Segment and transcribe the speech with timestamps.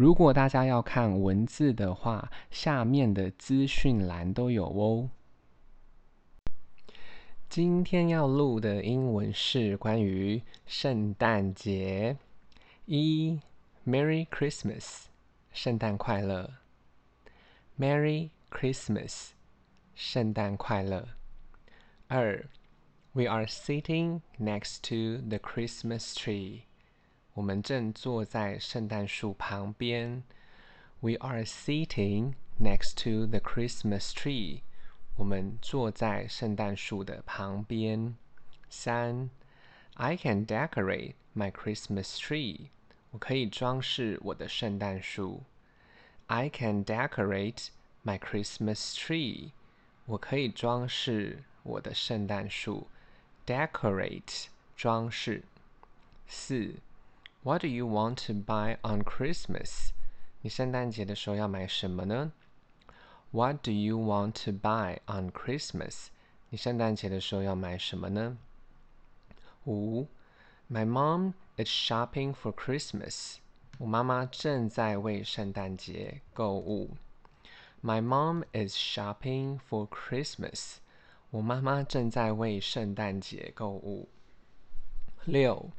[0.00, 5.10] 如果大家要看文字的话，下面的资讯栏都有哦。
[7.50, 12.16] 今天要录的英文是关于圣诞节。
[12.86, 13.38] 一
[13.86, 15.02] ，Merry Christmas，
[15.52, 16.50] 圣诞快乐。
[17.78, 19.32] Merry Christmas，
[19.94, 21.08] 圣诞快乐。
[22.08, 22.48] 二
[23.12, 26.69] ，We are sitting next to the Christmas tree。
[27.40, 30.22] 我们正坐在圣诞树旁边。
[31.00, 34.60] We are sitting next to the Christmas tree。
[35.16, 38.14] 我们坐在圣诞树的旁边。
[38.68, 39.30] 三
[39.94, 42.66] ，I can decorate my Christmas tree。
[43.12, 45.42] 我可以装饰我的圣诞树。
[46.26, 47.68] I can decorate
[48.04, 49.52] my Christmas tree。
[50.04, 52.86] 我可以装饰我的圣诞树。
[53.46, 55.44] Decorate，装饰。
[56.28, 56.74] 四
[57.43, 59.91] What do you want to buy on Christmas？
[60.41, 62.31] 你圣诞节的时候要买什么呢？
[63.31, 66.07] What do you want to buy on Christmas？
[66.49, 68.37] 你圣诞节的时候要买什么呢？
[69.65, 70.07] 五，
[70.69, 73.37] My mom is shopping for Christmas。
[73.77, 76.95] 我妈妈正在为圣诞节购物。
[77.83, 80.77] My mom is shopping for Christmas。
[81.31, 84.07] 我妈妈正在为圣诞节购物。
[85.25, 85.71] 六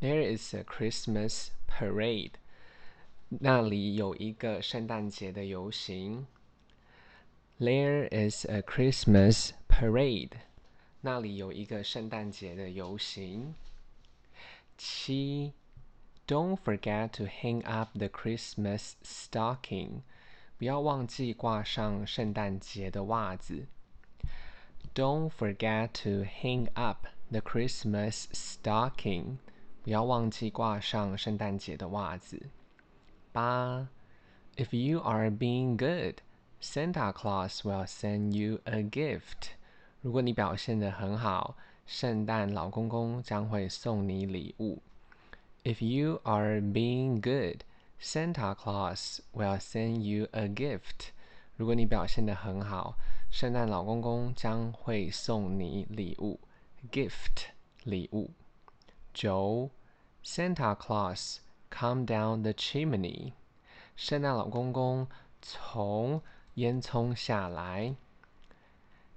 [0.00, 2.32] there is a Christmas parade.
[3.28, 6.26] 那里有一个圣诞节的游行。
[7.58, 10.32] There is a Christmas parade.
[11.00, 13.54] 那里有一个圣诞节的游行。
[14.76, 15.52] 七，
[16.26, 20.02] Don't forget to hang up the Christmas stocking.
[20.58, 23.66] 不要忘记挂上圣诞节的袜子。
[24.94, 29.38] Don't forget to hang up the Christmas stocking.
[29.87, 32.49] 不要忘记挂上圣诞节的袜子。
[33.31, 33.87] 八
[34.57, 36.15] ，If you are being good,
[36.61, 39.51] Santa Claus will send you a gift。
[40.01, 44.81] 如果你表现得很好，圣诞老公公将会送你礼物。
[45.63, 47.61] If you are being good,
[48.01, 51.11] Santa Claus will send you a gift。
[51.55, 52.97] 如果你表现得很好，
[53.31, 56.41] 圣诞老公公将会送你礼物。
[56.91, 57.51] Gift，
[57.85, 58.31] 礼物。
[59.13, 59.71] 九
[60.26, 63.32] Santa Claus come down the chimney，
[63.96, 65.06] 圣诞老公公
[65.40, 66.22] 从
[66.54, 67.96] 烟囱下来。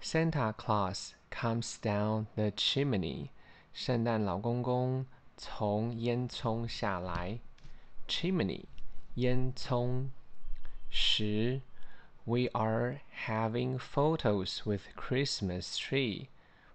[0.02, 3.30] Santa Claus comes down the chimney，
[3.74, 5.06] 圣诞老公公
[5.38, 7.40] 从烟囱下来。
[8.08, 8.66] Chimney，
[9.16, 10.10] 烟囱。
[10.90, 11.62] 十，
[12.24, 16.28] We are having photos with Christmas tree，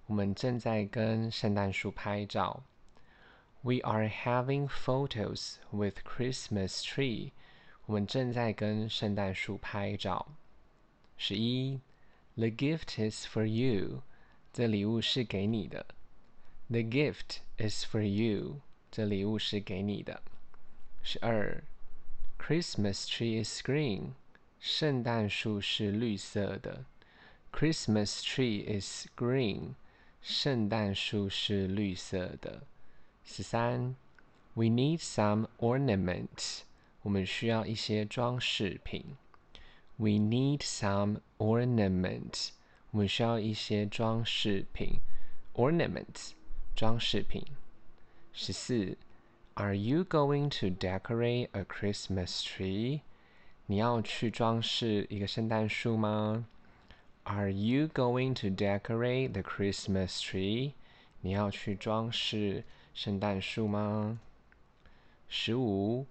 [0.06, 2.62] 我们正在跟圣诞树拍照。
[3.65, 7.33] We are having photos with Christmas tree。
[7.87, 10.28] 我们正在跟圣诞树拍照。
[11.19, 11.81] 十一，
[12.37, 14.03] The gift is for you。
[14.53, 15.87] 这礼物是给你的。
[16.69, 18.61] The gift is for you。
[18.91, 20.22] 这礼物是给你的。
[21.03, 21.62] 十二，
[22.38, 24.12] Christmas tree is green。
[24.59, 26.84] 圣诞树是绿色的。
[27.53, 29.75] Christmas tree is green。
[30.22, 32.62] 圣诞树是绿色的。
[33.25, 33.94] 十三，
[34.55, 36.61] We need some ornaments。
[37.03, 39.16] 我们需要一些装饰品。
[39.97, 42.50] We need some ornaments。
[42.91, 45.00] 我们需要一些装饰品。
[45.55, 46.33] Ornaments，
[46.75, 47.44] 装饰品。
[48.33, 48.97] 十四，
[49.55, 53.00] Are you going to decorate a Christmas tree？
[53.66, 56.47] 你要去装饰一个圣诞树吗？
[57.25, 60.72] Are you going to decorate the Christmas tree？
[61.21, 62.65] 你要去装饰
[62.95, 64.22] 圣诞树吗？
[65.28, 66.06] 十五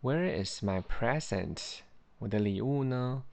[0.00, 1.80] ，Where is my present？
[2.18, 3.24] 我的礼物呢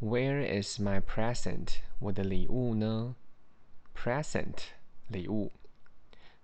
[0.00, 1.78] ？Where is my present？
[1.98, 3.16] 我的礼物呢
[3.92, 4.68] ？Present，
[5.08, 5.50] 礼物。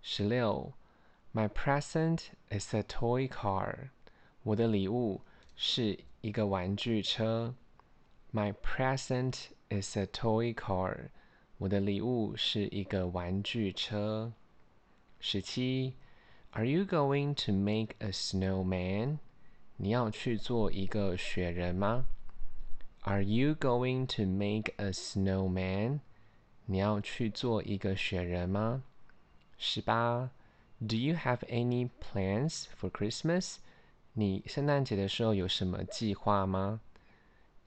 [0.02, 0.72] 十六
[1.32, 3.90] ，My present is a toy car。
[4.42, 5.20] 我的礼物
[5.54, 7.54] 是一个玩具车。
[8.32, 11.10] My present is a toy car。
[11.58, 14.32] 我的礼物是一个玩具车。
[15.18, 15.94] 十七
[16.50, 19.18] ，Are you going to make a snowman？
[19.76, 22.06] 你要去做一个雪人吗
[23.02, 26.00] ？Are you going to make a snowman？
[26.66, 28.82] 你要去做一个雪人吗？
[29.58, 30.30] 十八
[30.78, 33.56] ，Do you have any plans for Christmas？
[34.12, 36.80] 你圣诞节的时候有什么计划吗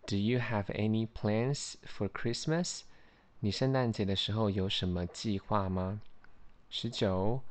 [0.05, 2.81] ？Do you have any plans for Christmas？
[3.39, 6.01] 你圣诞节的时候有什么计划吗？
[6.68, 7.42] 十九，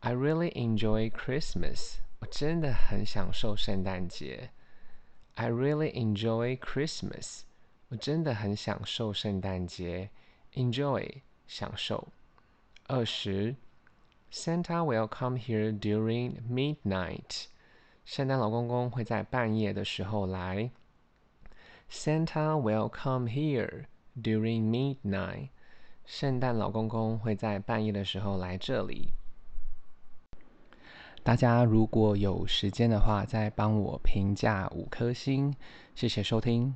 [0.00, 1.96] I really enjoy Christmas。
[2.20, 4.50] 我真的很享受圣诞节。
[5.34, 7.42] I really enjoy Christmas。
[7.88, 10.10] 我真的很享受圣诞节。
[10.54, 12.08] Enjoy 享受。
[12.88, 13.56] 二十，
[14.32, 17.46] Santa will come here during midnight。
[18.04, 20.70] 圣诞老公公会在半夜的时候来。
[21.90, 23.84] Santa will come here
[24.16, 25.50] during midnight。
[26.05, 29.09] 圣诞老公公会在半夜的时候来这里。
[31.23, 35.53] 大家如果有时间的话，再帮我评价五颗星，
[35.93, 36.75] 谢谢收听。